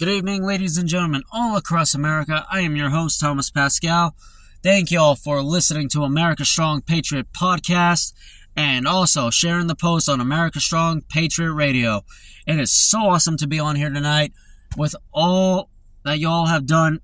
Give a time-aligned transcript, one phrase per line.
[0.00, 2.46] Good evening, ladies and gentlemen, all across America.
[2.50, 4.14] I am your host, Thomas Pascal.
[4.62, 8.14] Thank you all for listening to America Strong Patriot podcast
[8.56, 12.00] and also sharing the post on America Strong Patriot Radio.
[12.46, 14.32] It is so awesome to be on here tonight
[14.74, 15.68] with all
[16.06, 17.00] that y'all have done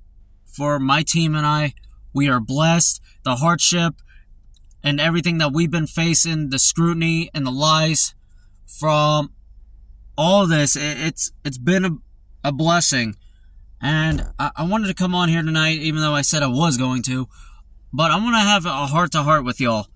[0.46, 1.74] for my team and I.
[2.14, 3.02] We are blessed.
[3.24, 3.96] The hardship
[4.82, 8.14] and everything that we've been facing, the scrutiny and the lies
[8.66, 9.34] from
[10.16, 11.90] all this, it's it's been a,
[12.46, 13.16] a blessing.
[13.80, 16.76] And I, I wanted to come on here tonight, even though I said I was
[16.76, 17.28] going to.
[17.92, 19.88] But I want to have a heart to heart with y'all.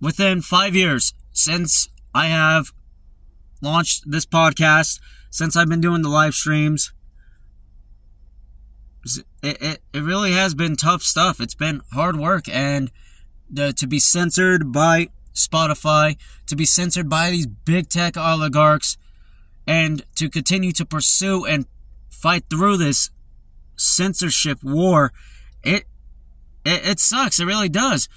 [0.00, 2.72] Within five years since I have
[3.62, 4.98] launched this podcast,
[5.30, 6.92] since I've been doing the live streams,
[9.42, 11.40] it, it, it really has been tough stuff.
[11.40, 12.90] It's been hard work and
[13.48, 16.16] the, to be censored by Spotify,
[16.46, 18.96] to be censored by these big tech oligarchs,
[19.70, 21.64] and to continue to pursue and
[22.10, 23.08] fight through this
[23.76, 25.12] censorship war,
[25.62, 25.84] it,
[26.64, 27.38] it, it sucks.
[27.38, 28.08] It really does.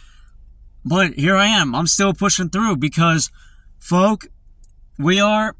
[0.83, 1.75] But here I am.
[1.75, 3.29] I'm still pushing through because,
[3.77, 4.25] folk,
[4.97, 5.55] we are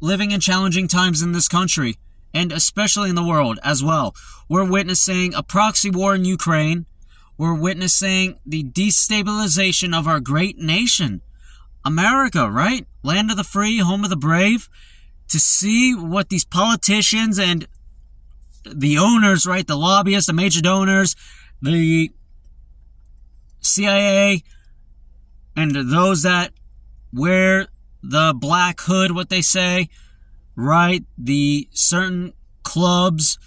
[0.00, 1.94] living in challenging times in this country
[2.34, 4.16] and especially in the world as well.
[4.48, 6.86] We're witnessing a proxy war in Ukraine.
[7.38, 11.20] We're witnessing the destabilization of our great nation,
[11.84, 12.84] America, right?
[13.04, 14.68] Land of the free, home of the brave.
[15.30, 17.66] To see what these politicians and
[18.64, 19.66] the owners, right?
[19.66, 21.16] The lobbyists, the major donors,
[21.60, 22.12] the
[23.60, 24.42] CIA,
[25.56, 26.52] and those that
[27.12, 27.68] wear
[28.02, 29.88] the black hood, what they say,
[30.54, 31.04] right?
[31.18, 33.38] The certain clubs,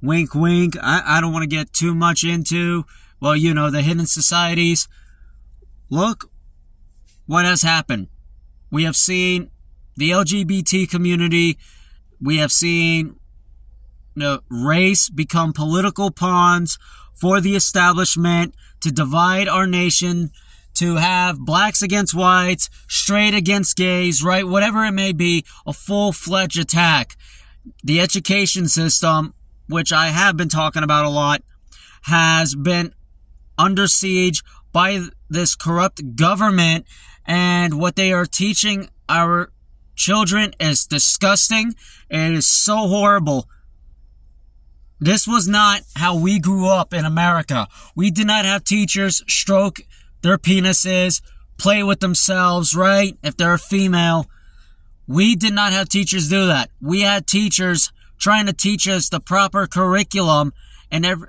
[0.00, 0.76] wink, wink.
[0.80, 2.84] I, I don't want to get too much into,
[3.20, 4.88] well, you know, the hidden societies.
[5.90, 6.30] Look
[7.26, 8.08] what has happened.
[8.70, 9.50] We have seen
[9.96, 11.58] the LGBT community,
[12.20, 13.16] we have seen
[14.14, 16.78] you know, race become political pawns
[17.14, 20.30] for the establishment to divide our nation
[20.74, 24.46] to have blacks against whites, straight against gays, right?
[24.46, 27.16] Whatever it may be, a full fledged attack.
[27.82, 29.34] The education system,
[29.68, 31.42] which I have been talking about a lot,
[32.02, 32.94] has been
[33.58, 34.42] under siege
[34.72, 36.86] by this corrupt government
[37.26, 39.50] and what they are teaching our
[39.96, 41.74] children is disgusting.
[42.08, 43.48] It is so horrible.
[45.00, 47.68] This was not how we grew up in America.
[47.94, 49.80] We did not have teachers stroke
[50.22, 51.20] their penises,
[51.58, 53.16] play with themselves, right?
[53.22, 54.26] If they're a female.
[55.06, 56.70] We did not have teachers do that.
[56.80, 60.52] We had teachers trying to teach us the proper curriculum
[60.90, 61.28] and every,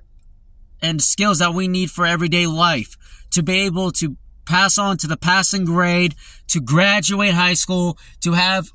[0.81, 2.95] and skills that we need for everyday life
[3.31, 6.15] to be able to pass on to the passing grade,
[6.47, 8.71] to graduate high school, to have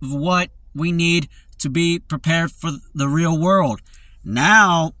[0.00, 3.80] what we need to be prepared for the real world.
[4.24, 4.92] Now,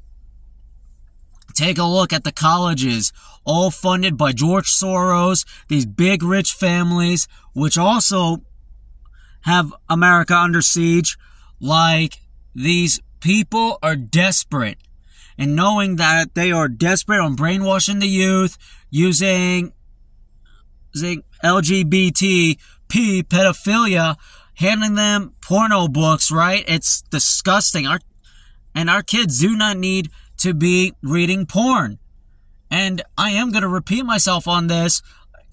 [1.54, 3.12] Take a look at the colleges,
[3.44, 8.38] all funded by George Soros, these big rich families, which also
[9.42, 11.16] have America under siege.
[11.60, 12.18] Like,
[12.56, 14.78] these people are desperate.
[15.36, 18.56] And knowing that they are desperate on brainwashing the youth,
[18.90, 19.72] using,
[20.94, 22.58] using LGBT,
[22.88, 24.16] pedophilia,
[24.54, 26.64] handing them porno books, right?
[26.68, 27.86] It's disgusting.
[27.86, 27.98] Our,
[28.74, 31.98] and our kids do not need to be reading porn.
[32.70, 35.02] And I am going to repeat myself on this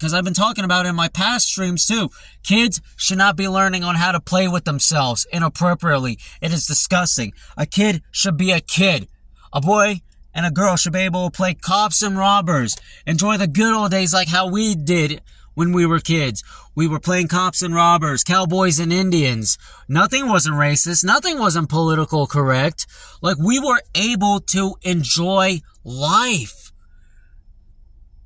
[0.02, 2.10] because I've been talking about it in my past streams too.
[2.42, 6.18] Kids should not be learning on how to play with themselves inappropriately.
[6.40, 7.32] It is disgusting.
[7.56, 9.06] A kid should be a kid.
[9.52, 10.00] A boy
[10.34, 12.76] and a girl should be able to play cops and robbers.
[13.06, 15.20] Enjoy the good old days like how we did
[15.54, 16.42] when we were kids.
[16.74, 19.58] We were playing cops and robbers, cowboys and Indians.
[19.88, 21.04] Nothing wasn't racist.
[21.04, 22.86] Nothing wasn't political correct.
[23.20, 26.72] Like we were able to enjoy life.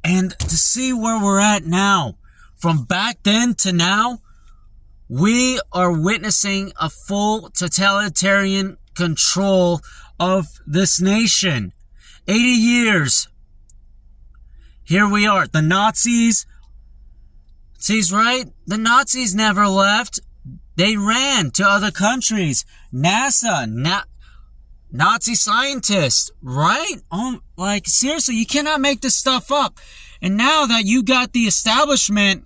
[0.04, 2.18] And to see where we're at now,
[2.54, 4.20] from back then to now,
[5.08, 9.80] we are witnessing a full totalitarian control
[10.18, 11.72] of this nation.
[12.28, 13.28] 80 years.
[14.84, 15.46] Here we are.
[15.46, 16.46] The Nazis
[17.86, 18.46] Sees right.
[18.66, 20.18] The Nazis never left.
[20.76, 22.64] They ran to other countries.
[22.92, 24.02] NASA, na-
[24.90, 26.96] Nazi scientists, right?
[27.12, 29.78] Oh, like seriously, you cannot make this stuff up.
[30.20, 32.44] And now that you got the establishment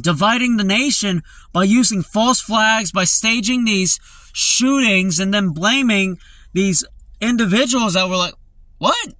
[0.00, 1.22] dividing the nation
[1.52, 4.00] by using false flags, by staging these
[4.32, 6.18] shootings and then blaming
[6.58, 6.84] these
[7.20, 8.34] individuals that were like,
[8.78, 9.14] what?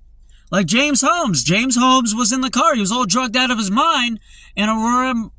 [0.50, 1.44] Like James Holmes.
[1.44, 2.74] James Holmes was in the car.
[2.74, 4.18] He was all drugged out of his mind.
[4.56, 5.30] And Aurora,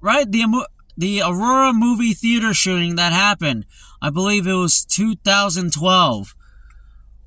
[0.00, 0.30] right?
[0.30, 3.66] The the Aurora movie theater shooting that happened.
[4.00, 6.34] I believe it was 2012.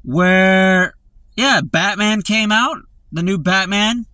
[0.04, 0.94] Where,
[1.36, 2.78] yeah, Batman came out,
[3.12, 4.06] the new Batman.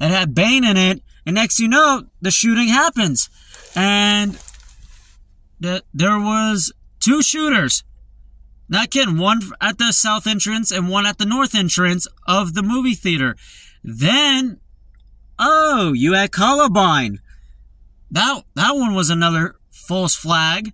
[0.00, 3.30] It had Bane in it, and next you know, the shooting happens.
[3.74, 4.38] And
[5.58, 7.84] the, there was two shooters.
[8.74, 9.18] Not kidding.
[9.18, 13.36] One at the south entrance and one at the north entrance of the movie theater.
[13.84, 14.58] Then,
[15.38, 17.20] oh, you had Columbine.
[18.10, 20.72] That, that one was another false flag.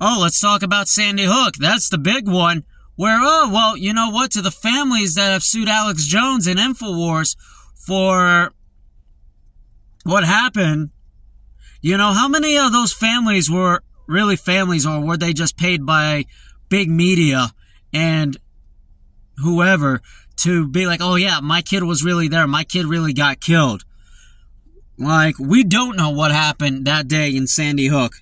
[0.00, 1.56] Oh, let's talk about Sandy Hook.
[1.56, 2.62] That's the big one.
[2.94, 4.30] Where, oh, well, you know what?
[4.32, 7.34] To the families that have sued Alex Jones and InfoWars
[7.74, 8.52] for
[10.04, 10.90] what happened,
[11.80, 15.84] you know, how many of those families were really families or were they just paid
[15.84, 16.26] by
[16.72, 17.50] big media
[17.92, 18.38] and
[19.36, 20.00] whoever
[20.36, 22.46] to be like, oh yeah, my kid was really there.
[22.46, 23.84] My kid really got killed.
[24.96, 28.14] Like, we don't know what happened that day in Sandy Hook.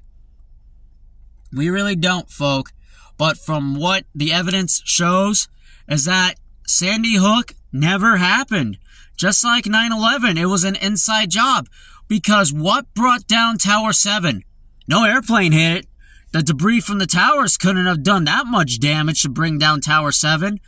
[1.52, 2.72] We really don't, folk.
[3.16, 5.46] But from what the evidence shows,
[5.88, 6.34] is that
[6.66, 8.78] Sandy Hook never happened.
[9.16, 11.68] Just like 9 11, it was an inside job.
[12.08, 14.42] Because what brought down Tower 7?
[14.88, 15.89] No airplane hit it.
[16.32, 20.12] The debris from the towers couldn't have done that much damage to bring down Tower
[20.12, 20.60] 7.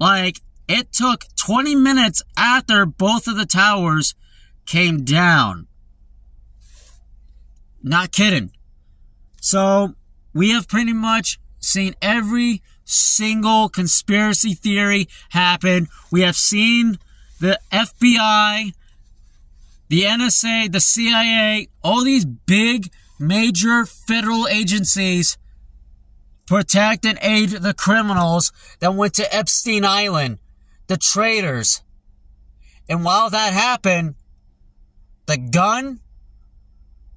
[0.00, 4.14] Like, it took 20 minutes after both of the towers
[4.66, 5.68] came down.
[7.82, 8.50] Not kidding.
[9.40, 9.94] So,
[10.32, 15.88] we have pretty much seen every single conspiracy theory happen.
[16.10, 16.98] We have seen
[17.40, 18.72] the FBI,
[19.88, 25.38] the NSA, the CIA, all these big major federal agencies
[26.46, 30.38] protect and aid the criminals that went to Epstein Island,
[30.86, 31.82] the traitors.
[32.88, 34.14] And while that happened,
[35.26, 36.00] the gun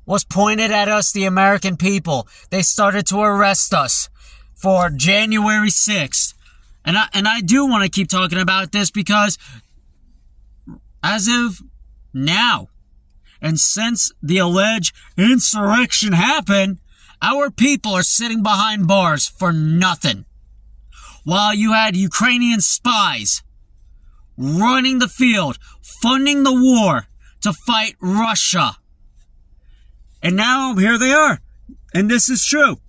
[0.06, 2.28] was pointed at us, the American people.
[2.50, 4.10] They started to arrest us
[4.56, 6.34] for January 6th.
[6.86, 9.38] And I, and I do want to keep talking about this because
[11.04, 11.62] as of
[12.14, 12.70] now,
[13.42, 16.80] and since the alleged insurrection happened,
[17.22, 20.26] our people are sitting behind bars for nothing.
[21.24, 23.44] While you had Ukrainian spies
[24.38, 25.58] running the field,
[26.02, 27.08] funding the war
[27.42, 28.78] to fight Russia.
[30.22, 31.40] And now here they are.
[31.94, 32.80] And this is true.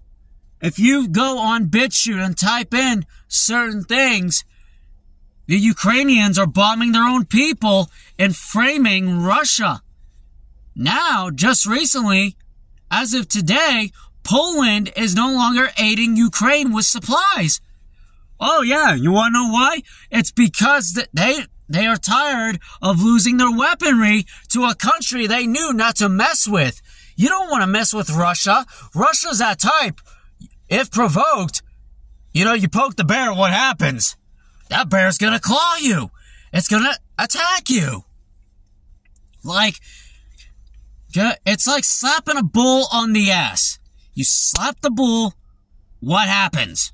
[0.61, 4.45] If you go on BitChute and type in certain things,
[5.47, 9.83] the Ukrainians are bombing their own people and framing Russia.
[10.81, 12.37] Now, just recently,
[12.89, 13.91] as of today,
[14.23, 17.61] Poland is no longer aiding Ukraine with supplies.
[18.39, 19.83] Oh yeah, you wanna know why?
[20.09, 25.73] It's because they, they are tired of losing their weaponry to a country they knew
[25.73, 26.81] not to mess with.
[27.17, 28.65] You don't want to mess with Russia.
[28.95, 30.01] Russia's that type.
[30.69, 31.63] If provoked,
[32.33, 34.17] you know, you poke the bear, what happens?
[34.69, 36.13] That bear's gonna claw you.
[36.53, 38.05] It's gonna attack you.
[39.43, 39.81] Like,
[41.15, 43.79] it's like slapping a bull on the ass.
[44.15, 45.35] You slap the bull,
[46.01, 46.93] what happens?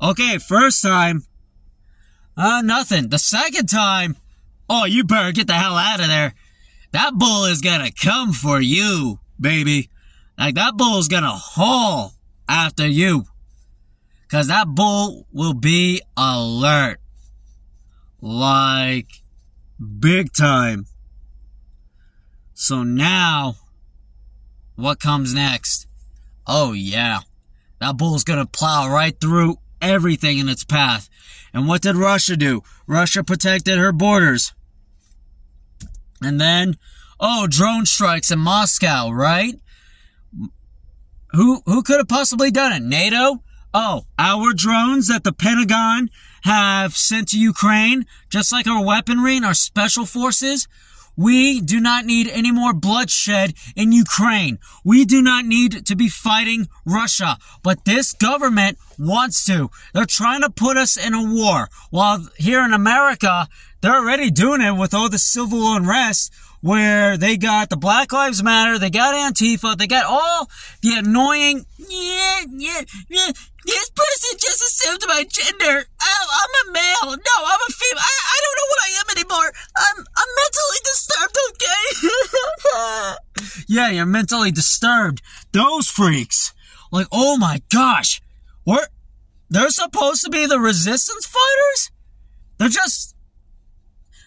[0.00, 1.24] Okay, first time,
[2.36, 3.08] uh, nothing.
[3.08, 4.16] The second time,
[4.68, 6.34] oh, you better get the hell out of there.
[6.92, 9.90] That bull is gonna come for you, baby.
[10.38, 12.14] Like, that bull is gonna haul
[12.48, 13.24] after you.
[14.30, 17.00] Cause that bull will be alert.
[18.20, 19.08] Like,
[19.78, 20.86] big time.
[22.60, 23.54] So now,
[24.74, 25.86] what comes next?
[26.44, 27.20] Oh yeah,
[27.80, 31.08] that bull's gonna plow right through everything in its path.
[31.54, 32.64] And what did Russia do?
[32.88, 34.54] Russia protected her borders.
[36.20, 36.74] And then,
[37.20, 39.54] oh, drone strikes in Moscow, right?
[41.34, 42.82] Who, who could have possibly done it?
[42.82, 43.44] NATO?
[43.72, 46.10] Oh, our drones that the Pentagon
[46.42, 50.66] have sent to Ukraine, just like our weaponry and our special forces,
[51.18, 54.60] we do not need any more bloodshed in Ukraine.
[54.84, 57.38] We do not need to be fighting Russia.
[57.64, 59.68] But this government wants to.
[59.92, 61.70] They're trying to put us in a war.
[61.90, 63.48] While here in America,
[63.80, 68.42] they're already doing it with all the civil unrest where they got the Black Lives
[68.42, 70.48] Matter, they got Antifa, they got all
[70.82, 73.30] the annoying, yeah, yeah, yeah,
[73.68, 75.84] this person just assumed my gender.
[76.02, 77.16] Oh, I'm a male.
[77.16, 78.00] No, I'm a female.
[78.00, 79.52] I, I don't know what I am anymore.
[79.76, 81.84] I'm, I'm mentally disturbed, okay?
[83.68, 85.20] yeah, you're mentally disturbed.
[85.52, 86.54] Those freaks.
[86.90, 88.22] Like, oh my gosh.
[88.64, 88.88] We're,
[89.50, 91.90] they're supposed to be the resistance fighters?
[92.56, 93.14] They're just,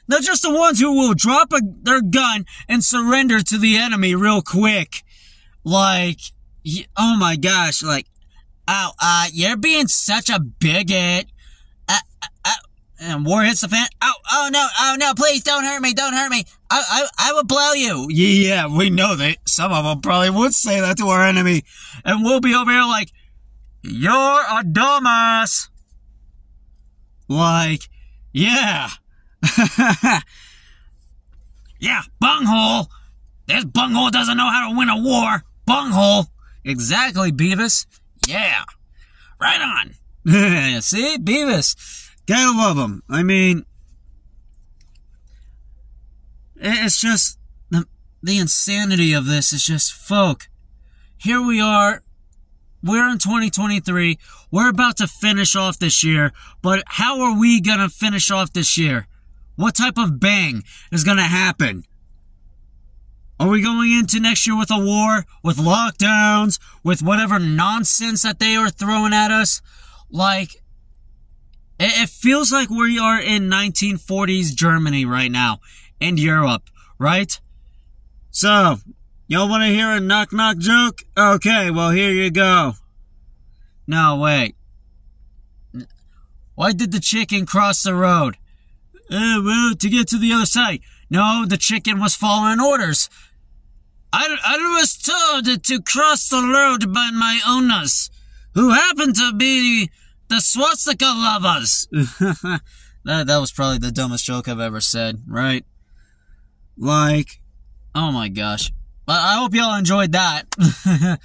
[0.07, 4.13] they're just the ones who will drop a, their gun and surrender to the enemy
[4.13, 5.01] real quick.
[5.63, 6.19] Like,
[6.95, 8.05] oh my gosh, like,
[8.67, 11.27] oh, uh, you're being such a bigot.
[11.87, 12.53] Uh, uh, uh,
[12.99, 13.87] and war hits the fan.
[14.01, 16.45] Oh, oh no, oh no, please don't hurt me, don't hurt me.
[16.69, 18.07] I, I, I will blow you.
[18.09, 21.63] Yeah, we know that some of them probably would say that to our enemy.
[22.05, 23.11] And we'll be over here like,
[23.81, 25.69] you're a dumbass.
[27.27, 27.89] Like,
[28.31, 28.89] yeah.
[31.79, 32.89] yeah, bunghole.
[33.47, 35.43] This bunghole doesn't know how to win a war.
[35.65, 36.27] Bunghole.
[36.63, 37.87] Exactly, Beavis.
[38.27, 38.63] Yeah.
[39.39, 39.93] Right on.
[40.81, 42.09] See, Beavis.
[42.27, 43.01] Gotta love him.
[43.09, 43.65] I mean,
[46.55, 47.85] it's just the,
[48.21, 50.47] the insanity of this is just, folk.
[51.17, 52.03] Here we are.
[52.83, 54.17] We're in 2023.
[54.51, 58.77] We're about to finish off this year, but how are we gonna finish off this
[58.77, 59.07] year?
[59.55, 61.85] What type of bang is gonna happen?
[63.41, 68.37] Are we going into next year with a war, with lockdowns, with whatever nonsense that
[68.37, 69.63] they are throwing at us?
[70.11, 70.61] Like,
[71.79, 75.59] it, feels like we are in 1940s Germany right now,
[75.99, 76.69] and Europe,
[76.99, 77.41] right?
[78.29, 78.77] So,
[79.25, 80.99] y'all want to hear a knock knock joke?
[81.17, 82.73] Okay, well, here you go.
[83.87, 84.53] No, wait.
[86.53, 88.37] Why did the chicken cross the road?
[89.09, 90.81] Uh, well, to get to the other side.
[91.09, 93.09] No, the chicken was following orders.
[94.13, 98.09] I, I was told to cross the road by my owners,
[98.53, 99.89] who happen to be
[100.27, 101.87] the swastika lovers.
[101.91, 105.65] that, that was probably the dumbest joke I've ever said, right?
[106.77, 107.41] Like,
[107.95, 108.71] oh my gosh.
[109.07, 110.43] I, I hope y'all enjoyed that.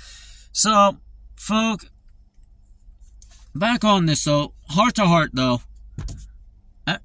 [0.52, 0.99] so,
[1.37, 1.87] folk,
[3.55, 5.61] back on this though, heart to heart though,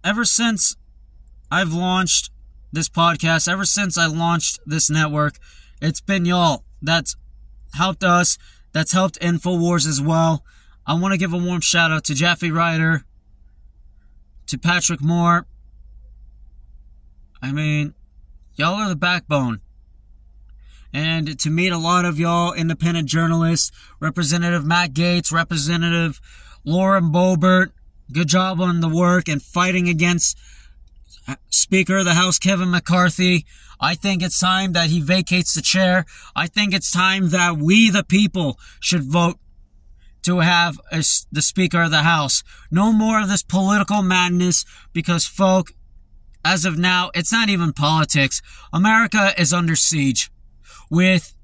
[0.03, 0.75] ever since
[1.49, 2.29] I've launched
[2.71, 5.37] this podcast, ever since I launched this network,
[5.81, 7.15] it's been y'all that's
[7.73, 8.37] helped us,
[8.71, 10.43] that's helped InfoWars as well.
[10.85, 13.03] I want to give a warm shout out to Jeffy Ryder,
[14.47, 15.47] to Patrick Moore.
[17.41, 17.93] I mean,
[18.55, 19.61] y'all are the backbone.
[20.93, 26.19] And to meet a lot of y'all independent journalists, Representative Matt Gaetz, Representative
[26.65, 27.71] Lauren Boebert,
[28.11, 30.37] good job on the work and fighting against
[31.27, 33.45] Uh, Speaker of the House Kevin McCarthy.
[33.79, 36.05] I think it's time that he vacates the chair.
[36.35, 39.37] I think it's time that we, the people, should vote
[40.23, 42.43] to have a, the Speaker of the House.
[42.69, 45.71] No more of this political madness because, folk,
[46.43, 48.41] as of now, it's not even politics.
[48.73, 50.31] America is under siege
[50.89, 51.35] with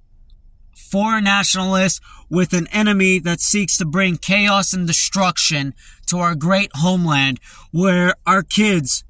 [0.75, 5.73] foreign nationalists, with an enemy that seeks to bring chaos and destruction
[6.07, 7.39] to our great homeland
[7.71, 9.03] where our kids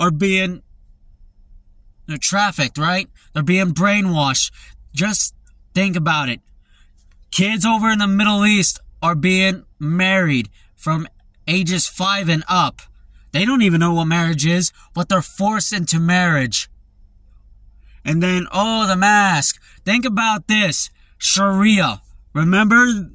[0.00, 0.62] are being
[2.08, 3.08] they're trafficked, right?
[3.32, 4.50] They're being brainwashed.
[4.92, 5.32] Just
[5.74, 6.40] think about it.
[7.30, 11.06] Kids over in the Middle East are being married from
[11.46, 12.82] ages five and up.
[13.30, 16.68] They don't even know what marriage is, but they're forced into marriage.
[18.04, 19.60] And then, oh, the mask.
[19.84, 20.90] Think about this.
[21.16, 22.02] Sharia.
[22.32, 23.10] Remember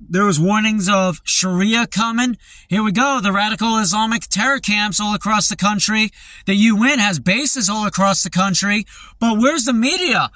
[0.00, 2.36] there was warnings of Sharia coming.
[2.68, 3.20] Here we go.
[3.20, 6.10] The radical Islamic terror camps all across the country.
[6.46, 8.86] The UN has bases all across the country.
[9.18, 10.30] But where's the media?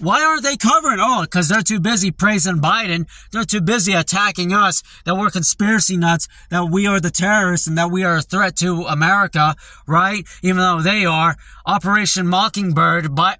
[0.00, 0.98] Why aren't they covering?
[1.00, 3.06] Oh, because they're too busy praising Biden.
[3.30, 7.78] They're too busy attacking us, that we're conspiracy nuts, that we are the terrorists and
[7.78, 9.54] that we are a threat to America,
[9.86, 10.24] right?
[10.42, 11.36] Even though they are.
[11.64, 13.36] Operation Mockingbird by,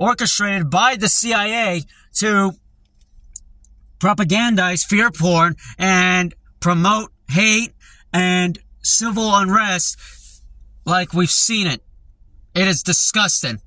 [0.00, 1.84] orchestrated by the CIA
[2.14, 2.54] to
[4.02, 7.72] propagandize fear porn and promote hate
[8.12, 9.96] and civil unrest
[10.84, 11.84] like we've seen it.
[12.52, 13.60] It is disgusting.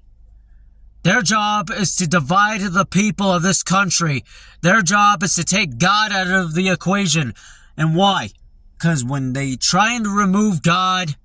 [1.04, 4.26] Their job is to divide the people of this country.
[4.62, 7.34] Their job is to take God out of the equation.
[7.78, 8.30] And why?
[8.78, 11.16] Because when they try and remove God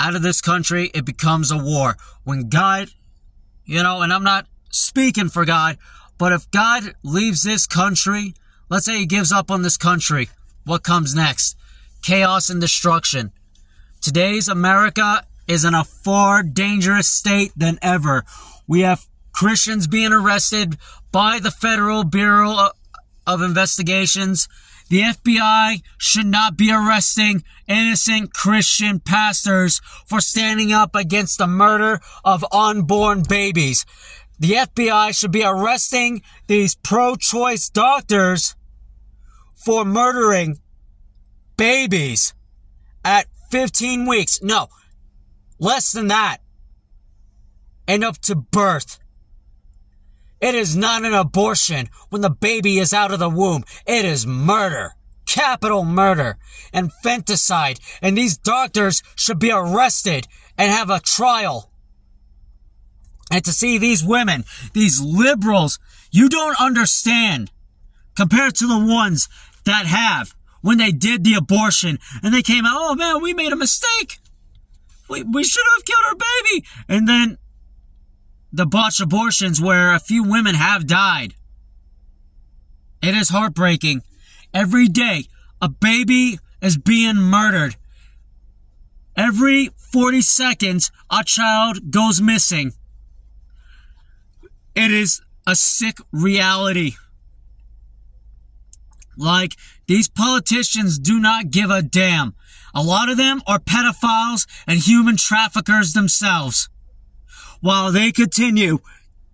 [0.00, 1.96] out of this country, it becomes a war.
[2.24, 2.88] When God,
[3.64, 5.78] you know, and I'm not speaking for God,
[6.20, 8.34] but if God leaves this country,
[8.68, 10.28] let's say he gives up on this country,
[10.66, 11.56] what comes next?
[12.02, 13.32] Chaos and destruction.
[14.02, 18.24] Today's America is in a far dangerous state than ever.
[18.66, 20.76] We have Christians being arrested
[21.10, 22.68] by the Federal Bureau
[23.26, 24.46] of Investigations.
[24.90, 32.00] The FBI should not be arresting innocent Christian pastors for standing up against the murder
[32.24, 33.86] of unborn babies
[34.40, 38.56] the FBI should be arresting these pro-choice doctors
[39.54, 40.58] for murdering
[41.58, 42.32] babies
[43.04, 44.42] at 15 weeks.
[44.42, 44.68] No,
[45.58, 46.38] less than that.
[47.86, 48.98] And up to birth.
[50.40, 53.64] It is not an abortion when the baby is out of the womb.
[53.86, 54.92] It is murder.
[55.26, 56.38] Capital murder.
[56.72, 57.78] Infanticide.
[58.00, 61.69] And these doctors should be arrested and have a trial.
[63.30, 65.78] And to see these women, these liberals,
[66.10, 67.50] you don't understand
[68.16, 69.28] compared to the ones
[69.64, 73.52] that have when they did the abortion and they came out, oh man, we made
[73.52, 74.18] a mistake.
[75.08, 76.66] We, we should have killed our baby.
[76.88, 77.38] And then
[78.52, 81.34] the botched abortions where a few women have died.
[83.02, 84.02] It is heartbreaking.
[84.52, 85.24] Every day,
[85.62, 87.76] a baby is being murdered.
[89.16, 92.72] Every 40 seconds, a child goes missing.
[94.74, 96.94] It is a sick reality.
[99.16, 102.34] Like, these politicians do not give a damn.
[102.74, 106.68] A lot of them are pedophiles and human traffickers themselves.
[107.60, 108.78] While they continue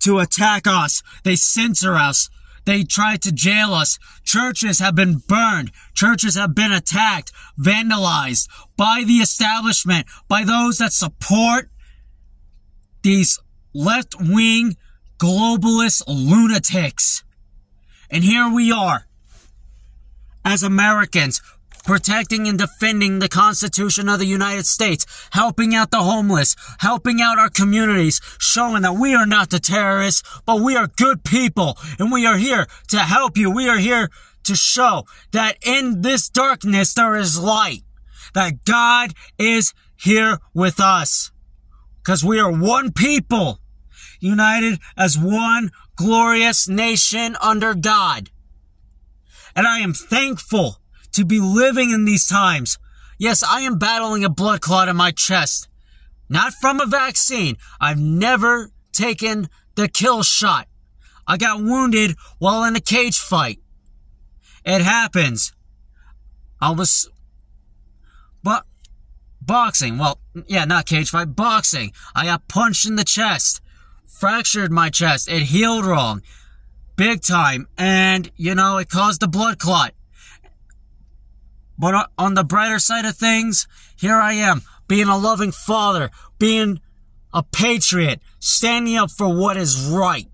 [0.01, 2.31] to attack us, they censor us,
[2.65, 3.99] they try to jail us.
[4.25, 5.71] Churches have been burned.
[5.95, 11.71] Churches have been attacked, vandalized by the establishment, by those that support
[13.03, 13.39] these
[13.73, 14.77] left wing
[15.19, 17.25] globalist lunatics.
[18.11, 19.07] And here we are,
[20.45, 21.41] as Americans,
[21.85, 27.39] protecting and defending the Constitution of the United States, helping out the homeless, helping out
[27.39, 32.11] our communities, showing that we are not the terrorists, but we are good people, and
[32.11, 33.51] we are here to help you.
[33.51, 34.11] We are here
[34.45, 37.83] to show that in this darkness there is light,
[38.35, 41.31] that God is here with us,
[41.99, 43.61] because we are one people,
[44.27, 48.31] united as one glorious nation under God.
[49.55, 50.77] And I am thankful
[51.13, 52.79] to be living in these times.
[53.19, 55.69] Yes, I am battling a blood clot in my chest.
[56.29, 57.57] Not from a vaccine.
[57.81, 60.69] I've never taken the kill shot.
[61.27, 63.59] I got wounded while in a cage fight.
[64.65, 65.53] It happens.
[66.61, 67.09] I was,
[68.43, 68.65] but
[69.41, 69.99] boxing.
[69.99, 71.93] Well, yeah, not cage fight, boxing.
[72.15, 73.61] I got punched in the chest,
[74.07, 75.29] fractured my chest.
[75.29, 76.23] It healed wrong,
[76.97, 79.93] big time, and you know it caused a blood clot.
[81.79, 83.67] But on the brighter side of things,
[83.97, 86.81] here I am, being a loving father, being
[87.35, 90.27] a patriot, standing up for what is right.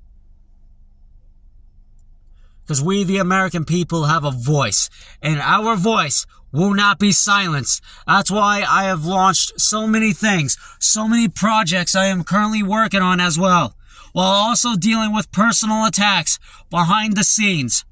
[2.63, 4.89] Because we, the American people, have a voice,
[5.21, 7.83] and our voice will not be silenced.
[8.07, 13.03] That's why I have launched so many things, so many projects I am currently working
[13.03, 13.75] on as well,
[14.13, 16.39] while also dealing with personal attacks
[16.71, 17.85] behind the scenes.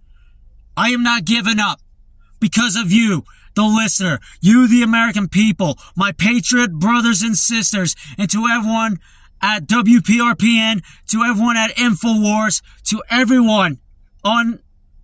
[0.77, 1.81] I am not giving up
[2.39, 8.31] because of you the listener, you, the American people, my patriot brothers and sisters, and
[8.31, 8.99] to everyone
[9.43, 13.79] at WPRPN, to everyone at InfoWars, to everyone
[14.23, 14.61] on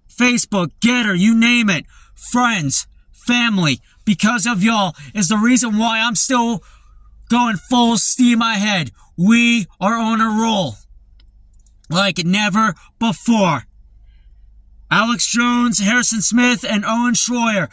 [0.08, 2.86] Facebook, GETTR, you name it, friends,
[3.26, 6.62] family, because of y'all is the reason why I'm still
[7.28, 8.92] going full steam ahead.
[9.16, 10.74] We are on a roll
[11.88, 13.64] like never before.
[14.90, 17.68] Alex Jones, Harrison Smith, and Owen Schroyer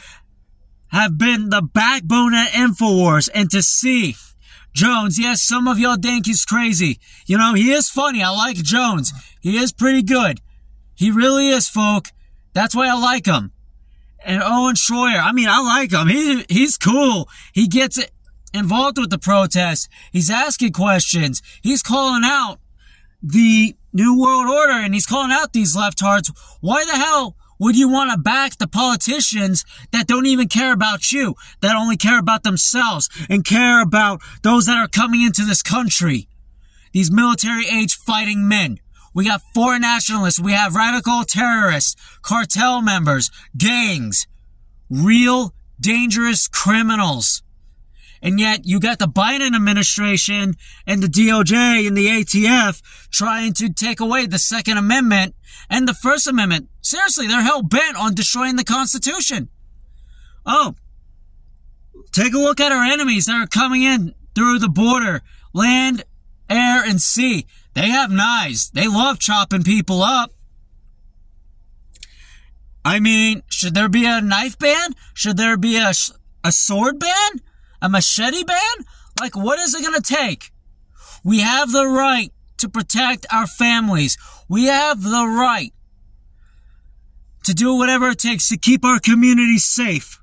[0.87, 4.15] have been the backbone at InfoWars and to see
[4.73, 6.99] Jones, yes, some of y'all think he's crazy.
[7.27, 8.23] You know, he is funny.
[8.23, 9.13] I like Jones.
[9.39, 10.39] He is pretty good.
[10.95, 12.07] He really is, folk.
[12.53, 13.51] That's why I like him.
[14.25, 16.07] And oh, Owen Schroyer, I mean, I like him.
[16.07, 17.27] He, he's cool.
[17.53, 17.99] He gets
[18.53, 19.89] involved with the protest.
[20.11, 21.41] He's asking questions.
[21.61, 22.59] He's calling out
[23.21, 26.31] the New World Order and he's calling out these leftards.
[26.61, 31.11] Why the hell would you want to back the politicians that don't even care about
[31.11, 35.61] you, that only care about themselves and care about those that are coming into this
[35.61, 36.27] country?
[36.91, 38.79] These military age fighting men.
[39.13, 40.39] We got foreign nationalists.
[40.39, 44.27] We have radical terrorists, cartel members, gangs,
[44.89, 47.43] real dangerous criminals.
[48.21, 50.53] And yet you got the Biden administration
[50.87, 55.35] and the DOJ and the ATF trying to take away the Second Amendment
[55.69, 56.69] and the First Amendment.
[56.81, 59.49] Seriously, they're hell bent on destroying the Constitution.
[60.45, 60.75] Oh,
[62.13, 65.21] take a look at our enemies that are coming in through the border,
[65.53, 66.05] land,
[66.49, 67.45] air, and sea.
[67.73, 68.69] They have knives.
[68.69, 70.31] They love chopping people up.
[72.85, 74.91] I mean, should there be a knife ban?
[75.13, 75.93] Should there be a,
[76.43, 77.41] a sword ban?
[77.81, 78.85] A machete ban?
[79.19, 80.51] Like, what is it going to take?
[81.23, 84.17] We have the right to protect our families.
[84.49, 85.73] We have the right
[87.43, 90.19] to do whatever it takes to keep our communities safe.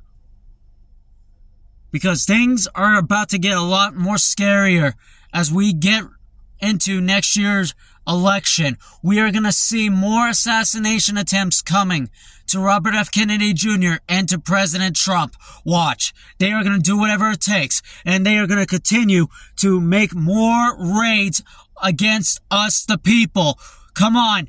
[1.91, 4.95] Because things are about to get a lot more scarier
[5.33, 6.05] as we get
[6.61, 7.75] into next year's
[8.07, 8.77] election.
[9.03, 12.11] We are going to see more assassination attempts coming
[12.49, 13.11] to Robert F.
[13.11, 13.95] Kennedy Jr.
[14.09, 15.37] and to President Trump.
[15.65, 16.13] Watch.
[16.39, 19.81] They are going to do whatever it takes and they are going to continue to
[19.81, 21.43] make more raids
[21.83, 23.59] against us, the people.
[23.95, 24.49] Come on,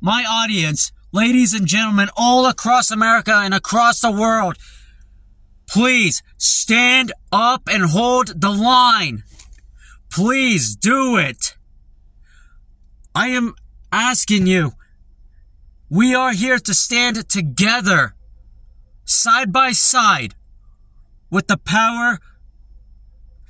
[0.00, 4.56] my audience, ladies and gentlemen, all across America and across the world.
[5.68, 9.22] Please stand up and hold the line.
[10.12, 11.56] Please do it.
[13.14, 13.54] I am
[13.90, 14.72] asking you.
[15.88, 18.14] We are here to stand together,
[19.06, 20.34] side by side,
[21.30, 22.18] with the power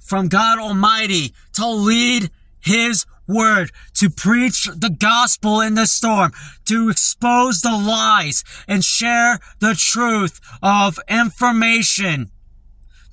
[0.00, 6.30] from God Almighty to lead His word, to preach the gospel in the storm,
[6.66, 12.30] to expose the lies and share the truth of information.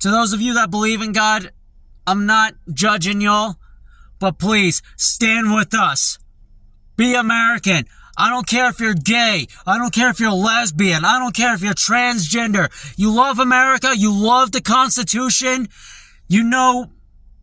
[0.02, 1.52] To those of you that believe in God,
[2.10, 3.58] I'm not judging y'all,
[4.18, 6.18] but please stand with us.
[6.98, 7.86] Be American.
[8.18, 9.46] I don't care if you're gay.
[9.68, 11.06] I don't care if you're lesbian.
[11.06, 12.72] I don't care if you're transgender.
[12.98, 13.96] You love America.
[13.96, 15.68] You love the Constitution.
[16.28, 16.88] You know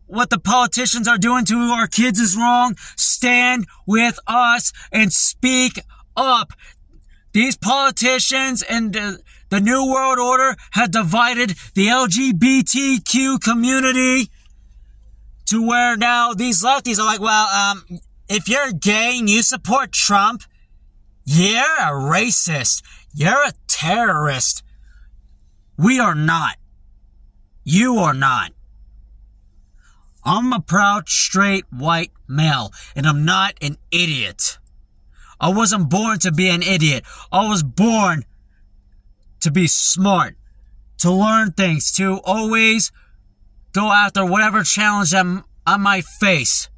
[0.05, 2.75] what the politicians are doing to our kids is wrong.
[2.97, 5.79] Stand with us and speak
[6.17, 6.51] up.
[7.31, 9.13] These politicians and uh,
[9.47, 14.29] the New World Order have divided the LGBTQ community
[15.47, 19.91] to where now these lefties are like, well, um, if you're gay and you support
[19.91, 20.43] Trump,
[21.25, 22.83] you're a racist.
[23.13, 24.63] You're a terrorist.
[25.77, 26.57] We are not.
[27.63, 28.51] You are not.
[30.23, 34.57] I'm a proud, straight, white male, and I'm not an idiot.
[35.39, 37.05] I wasn't born to be an idiot.
[37.31, 38.23] I was born
[39.39, 40.35] to be smart,
[40.99, 42.91] to learn things, to always
[43.73, 46.69] go after whatever challenge I'm, I might face,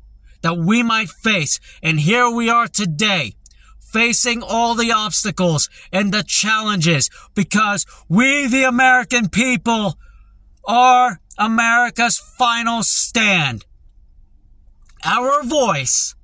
[0.41, 1.59] that we might face.
[1.81, 3.33] And here we are today,
[3.79, 9.97] facing all the obstacles and the challenges because we, the American people,
[10.65, 13.65] are America's final stand.
[15.03, 16.15] Our voice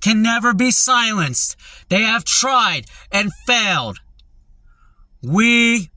[0.00, 1.56] can never be silenced.
[1.88, 3.98] They have tried and failed.
[5.22, 5.90] We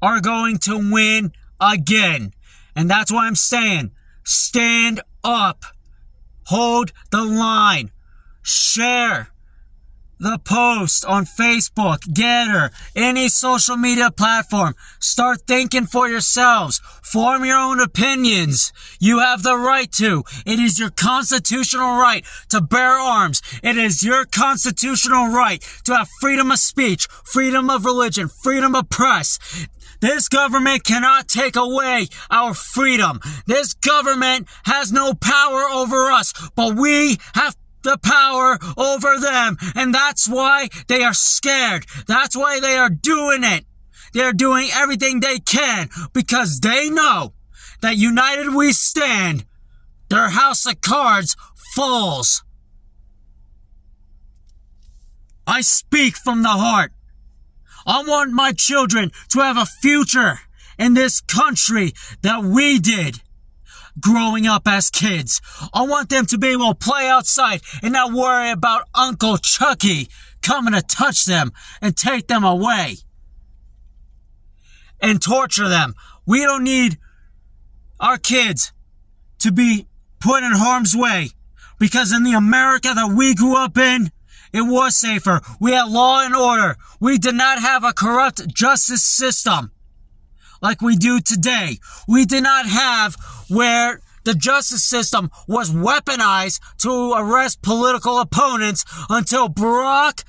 [0.00, 2.32] are going to win again.
[2.74, 3.92] And that's why I'm saying
[4.24, 5.64] stand up,
[6.44, 7.90] hold the line,
[8.42, 9.32] share,
[10.22, 14.76] the post on Facebook, Gettr, any social media platform.
[15.00, 16.80] Start thinking for yourselves.
[17.02, 18.72] Form your own opinions.
[19.00, 20.22] You have the right to.
[20.46, 23.42] It is your constitutional right to bear arms.
[23.64, 28.88] It is your constitutional right to have freedom of speech, freedom of religion, freedom of
[28.90, 29.40] press.
[30.02, 33.20] This government cannot take away our freedom.
[33.46, 39.56] This government has no power over us, but we have the power over them.
[39.76, 41.86] And that's why they are scared.
[42.08, 43.64] That's why they are doing it.
[44.12, 47.34] They're doing everything they can because they know
[47.80, 49.44] that united we stand,
[50.08, 51.36] their house of cards
[51.76, 52.42] falls.
[55.46, 56.92] I speak from the heart.
[57.86, 60.40] I want my children to have a future
[60.78, 61.92] in this country
[62.22, 63.20] that we did
[64.00, 65.40] growing up as kids.
[65.72, 70.08] I want them to be able to play outside and not worry about Uncle Chucky
[70.42, 72.96] coming to touch them and take them away
[75.00, 75.94] and torture them.
[76.26, 76.98] We don't need
[78.00, 78.72] our kids
[79.40, 79.86] to be
[80.20, 81.30] put in harm's way
[81.78, 84.10] because in the America that we grew up in,
[84.52, 85.40] it was safer.
[85.60, 86.76] We had law and order.
[87.00, 89.72] We did not have a corrupt justice system
[90.60, 91.78] like we do today.
[92.06, 93.16] We did not have
[93.48, 100.22] where the justice system was weaponized to arrest political opponents until Barack,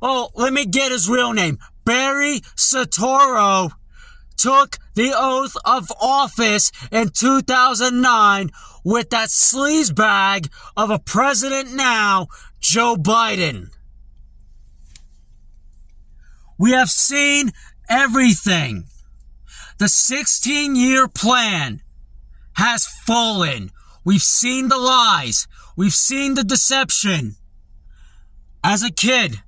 [0.00, 3.72] oh, let me get his real name, Barry Soetoro
[4.36, 8.50] took the oath of office in 2009
[8.84, 12.28] with that sleazebag of a president now,
[12.60, 13.70] Joe Biden.
[16.58, 17.52] We have seen
[17.88, 18.84] everything.
[19.78, 21.80] The 16 year plan
[22.54, 23.70] has fallen.
[24.04, 25.48] We've seen the lies.
[25.76, 27.36] We've seen the deception.
[28.62, 29.40] As a kid,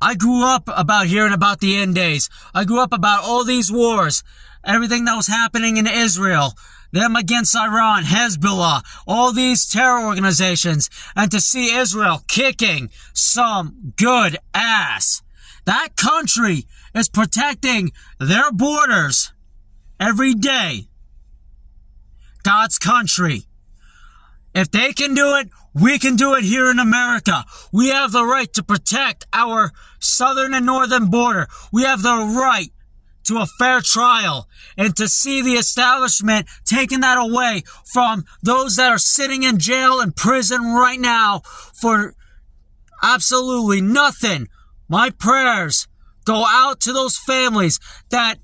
[0.00, 2.28] I grew up about hearing about the end days.
[2.52, 4.24] I grew up about all these wars,
[4.64, 6.54] everything that was happening in Israel,
[6.92, 14.38] them against Iran, Hezbollah, all these terror organizations, and to see Israel kicking some good
[14.54, 15.22] ass.
[15.64, 19.32] That country is protecting their borders
[20.00, 20.88] every day.
[22.42, 23.44] God's country.
[24.54, 27.44] If they can do it, We can do it here in America.
[27.72, 29.70] We have the right to protect our
[30.00, 31.46] southern and northern border.
[31.72, 32.72] We have the right
[33.28, 38.90] to a fair trial and to see the establishment taking that away from those that
[38.90, 41.40] are sitting in jail and prison right now
[41.80, 42.14] for
[43.02, 44.48] absolutely nothing.
[44.88, 45.86] My prayers
[46.24, 47.78] go out to those families
[48.10, 48.38] that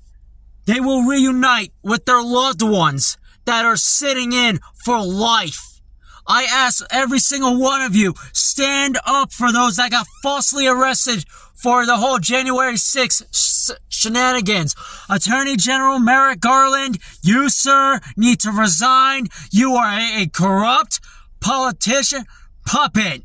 [0.65, 5.81] they will reunite with their loved ones that are sitting in for life.
[6.27, 11.25] I ask every single one of you, stand up for those that got falsely arrested
[11.65, 14.75] for the whole January 6th sh- shenanigans.
[15.09, 19.29] Attorney General Merrick Garland, you, sir, need to resign.
[19.49, 20.99] You are a, a corrupt
[21.39, 22.25] politician
[22.67, 23.23] puppet.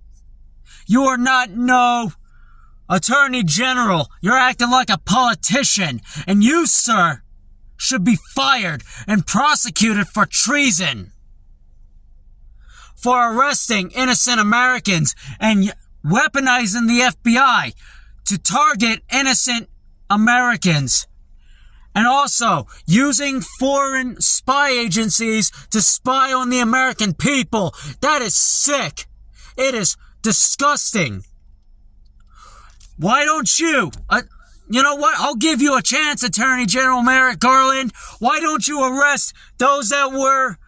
[0.86, 2.12] You are not no
[2.88, 4.08] Attorney General.
[4.22, 6.00] You're acting like a politician.
[6.26, 7.20] And you, sir,
[7.76, 11.12] should be fired and prosecuted for treason.
[12.96, 17.74] For arresting innocent Americans and weaponizing the FBI
[18.26, 19.68] to target innocent
[20.08, 21.06] Americans.
[21.94, 27.74] And also using foreign spy agencies to spy on the American people.
[28.00, 29.06] That is sick.
[29.56, 31.24] It is disgusting.
[32.96, 33.90] Why don't you?
[34.08, 34.22] Uh,
[34.68, 35.18] you know what?
[35.18, 37.92] I'll give you a chance, Attorney General Merrick Garland.
[38.20, 40.58] Why don't you arrest those that were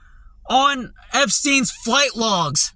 [0.46, 2.74] on Epstein's flight logs?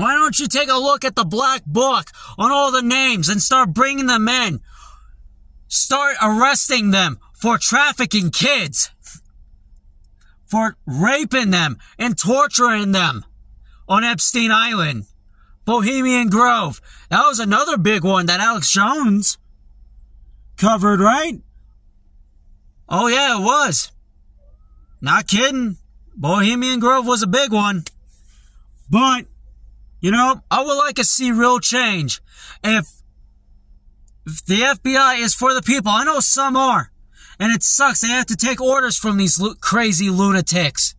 [0.00, 2.06] Why don't you take a look at the black book
[2.38, 4.60] on all the names and start bringing them in?
[5.68, 8.90] Start arresting them for trafficking kids,
[10.46, 13.26] for raping them and torturing them
[13.86, 15.04] on Epstein Island,
[15.66, 16.80] Bohemian Grove.
[17.10, 19.36] That was another big one that Alex Jones
[20.56, 21.42] covered, right?
[22.88, 23.92] Oh yeah, it was.
[25.02, 25.76] Not kidding.
[26.16, 27.84] Bohemian Grove was a big one.
[28.88, 29.26] But
[30.00, 32.20] you know, I would like to see real change.
[32.64, 32.88] If,
[34.26, 36.90] if the FBI is for the people, I know some are.
[37.38, 38.00] And it sucks.
[38.00, 40.94] They have to take orders from these lo- crazy lunatics.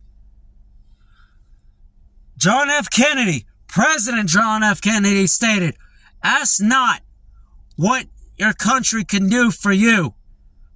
[2.36, 2.90] John F.
[2.90, 4.80] Kennedy, President John F.
[4.80, 5.76] Kennedy stated,
[6.22, 7.02] ask not
[7.76, 10.14] what your country can do for you,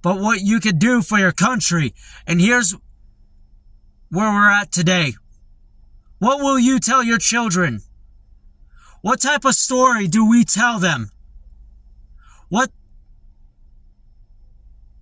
[0.01, 1.93] but what you can do for your country.
[2.25, 2.73] And here's
[4.09, 5.13] where we're at today.
[6.19, 7.81] What will you tell your children?
[9.07, 11.11] What type of story do we tell them?
[12.49, 12.69] What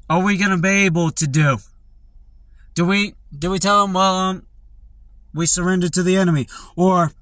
[0.08, 1.58] are we going to be able to do?
[2.76, 4.46] Do we, do we tell them, well, um,
[5.34, 6.46] we surrendered to the enemy?
[6.76, 7.13] Or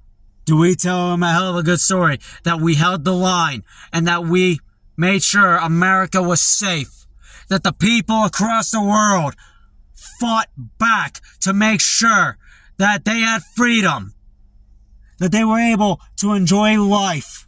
[0.44, 3.64] do we tell them a hell of a good story that we held the line
[3.94, 4.60] and that we
[4.98, 7.06] made sure America was safe?
[7.48, 9.36] That the people across the world
[10.20, 12.38] fought back to make sure
[12.78, 14.13] that they had freedom
[15.20, 17.48] that they were able to enjoy life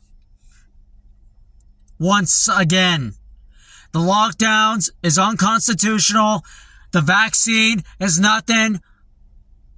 [1.99, 3.13] once again.
[3.91, 6.43] The lockdowns is unconstitutional.
[6.91, 8.81] The vaccine is nothing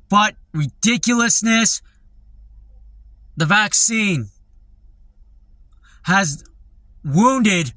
[0.10, 1.82] but ridiculousness.
[3.36, 4.30] The vaccine
[6.04, 6.44] has
[7.04, 7.74] wounded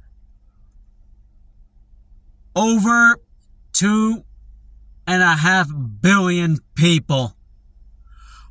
[2.57, 3.17] over
[3.73, 4.25] two
[5.07, 5.69] and a half
[6.01, 7.37] billion people.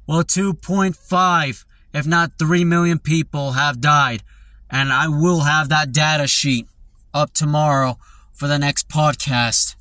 [0.10, 4.24] Well, 2.5, if not 3 million people have died.
[4.67, 6.65] And I will have that data sheet
[7.13, 8.00] up tomorrow
[8.34, 9.76] for the next podcast.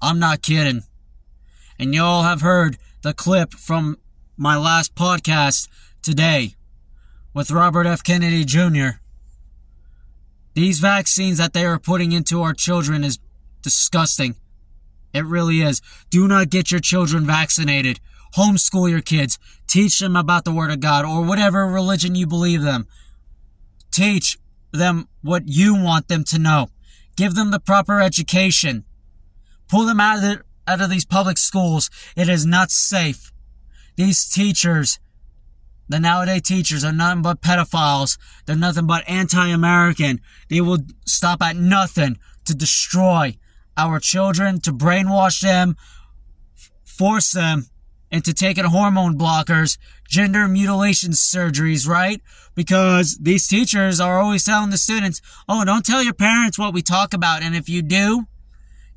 [0.00, 0.84] I'm not kidding.
[1.78, 3.98] And y'all have heard the clip from
[4.34, 5.68] my last podcast
[6.00, 6.54] today
[7.34, 8.02] with Robert F.
[8.02, 9.02] Kennedy Jr.
[10.54, 13.18] These vaccines that they are putting into our children is
[13.60, 14.36] disgusting.
[15.12, 15.82] It really is.
[16.08, 18.00] Do not get your children vaccinated
[18.36, 22.62] homeschool your kids, teach them about the Word of God or whatever religion you believe
[22.62, 22.86] them.
[23.92, 24.38] Teach
[24.72, 26.68] them what you want them to know.
[27.16, 28.84] Give them the proper education.
[29.68, 31.90] Pull them out of, the, out of these public schools.
[32.16, 33.32] It is not safe.
[33.96, 34.98] These teachers,
[35.88, 38.16] the nowadays teachers are nothing but pedophiles.
[38.46, 40.20] They're nothing but anti-American.
[40.48, 43.36] They will stop at nothing to destroy
[43.76, 45.76] our children, to brainwash them,
[46.84, 47.66] force them
[48.10, 52.20] into taking hormone blockers, gender mutilation surgeries, right?
[52.54, 56.82] Because these teachers are always telling the students, oh, don't tell your parents what we
[56.82, 57.42] talk about.
[57.42, 58.26] And if you do,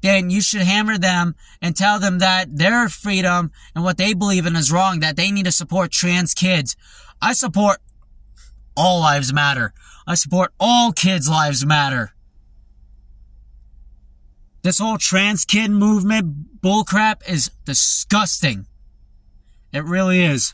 [0.02, 4.46] then you should hammer them and tell them that their freedom and what they believe
[4.46, 6.76] in is wrong, that they need to support trans kids.
[7.22, 7.78] I support
[8.76, 9.74] all lives matter.
[10.06, 12.14] I support all kids' lives matter.
[14.64, 18.66] This whole trans kid movement bullcrap is disgusting.
[19.74, 20.54] It really is.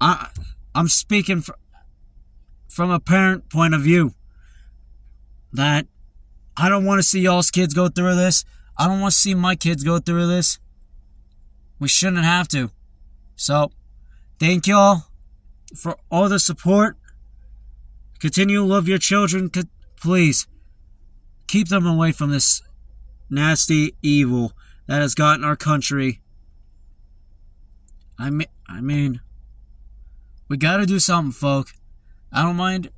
[0.00, 0.28] I
[0.74, 1.52] I'm speaking fr-
[2.68, 4.12] from a parent point of view
[5.52, 5.86] that
[6.56, 8.44] I don't want to see y'all's kids go through this.
[8.76, 10.58] I don't want to see my kids go through this.
[11.78, 12.70] We shouldn't have to.
[13.36, 13.70] So,
[14.40, 15.04] thank y'all
[15.76, 16.96] for all the support.
[18.18, 19.50] Continue to love your children.
[20.00, 20.46] Please
[21.46, 22.62] keep them away from this
[23.30, 24.52] nasty evil
[24.86, 26.20] that has gotten our country.
[28.18, 29.20] I mean, I mean,
[30.48, 31.68] we got to do something, folk.
[32.32, 32.90] I don't mind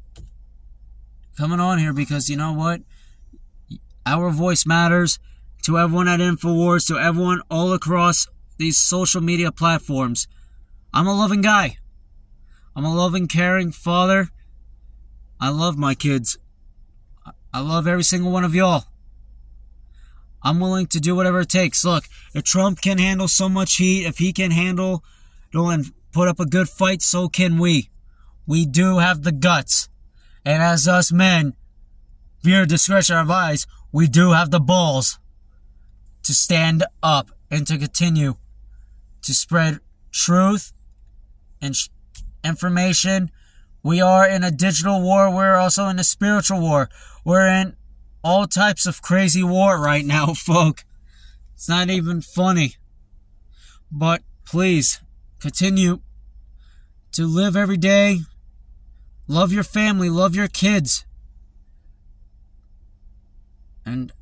[1.37, 2.80] coming on here because you know what?
[4.06, 5.18] Our voice matters
[5.62, 10.26] to everyone at InfoWars, to everyone all across these social media platforms.
[10.92, 11.76] I'm a loving guy.
[12.74, 14.28] I'm a loving, caring father.
[15.40, 16.38] I love my kids.
[17.52, 18.85] I love every single one of y'all.
[20.42, 21.85] I'm willing to do whatever it takes.
[21.85, 25.05] Look, if Trump can handle so much heat, if he can handle
[25.53, 27.90] and put up a good fight, so can we.
[28.46, 29.88] We do have the guts.
[30.44, 31.55] And as us men,
[32.42, 35.18] via discretion advised, we do have the balls
[36.22, 38.37] to stand up and to continue
[39.22, 39.81] to spread
[40.12, 40.72] truth
[41.61, 41.88] and sh-
[42.44, 43.31] information.
[43.83, 45.35] We are in a digital war.
[45.35, 46.88] We're also in a spiritual war.
[47.24, 47.76] We're in
[48.22, 50.85] all types of crazy war right now, folk.
[51.54, 52.76] It's not even funny.
[53.90, 55.00] But please
[55.40, 56.00] continue
[57.12, 58.20] to live every day.
[59.26, 61.04] Love your family, love your kids.
[63.85, 64.12] And,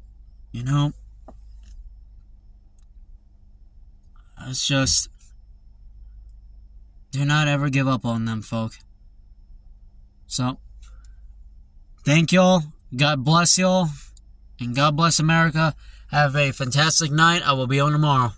[0.52, 0.92] you know,
[4.46, 5.08] it's just,
[7.11, 8.72] do not ever give up on them, folk.
[10.26, 10.58] So,
[12.04, 12.62] thank y'all.
[12.94, 13.88] God bless y'all.
[14.61, 15.74] And God bless America.
[16.11, 17.42] Have a fantastic night.
[17.46, 18.33] I will be on tomorrow.